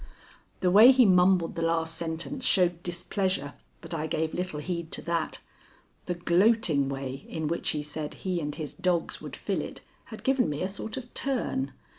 The 0.61 0.71
way 0.71 0.91
he 0.91 1.05
mumbled 1.05 1.53
the 1.53 1.61
last 1.61 1.95
sentence 1.95 2.43
showed 2.43 2.81
displeasure, 2.81 3.53
but 3.81 3.93
I 3.93 4.07
gave 4.07 4.33
little 4.33 4.59
heed 4.59 4.91
to 4.93 5.01
that. 5.03 5.41
The 6.07 6.15
gloating 6.15 6.89
way 6.89 7.23
in 7.29 7.47
which 7.47 7.69
he 7.69 7.83
said 7.83 8.15
he 8.15 8.39
and 8.41 8.55
his 8.55 8.73
dogs 8.73 9.21
would 9.21 9.35
fill 9.35 9.61
it 9.61 9.81
had 10.05 10.23
given 10.23 10.49
me 10.49 10.63
a 10.63 10.67
sort 10.69 10.97
of 10.97 11.13
turn. 11.13 11.73